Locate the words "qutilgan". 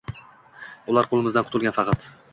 1.51-1.77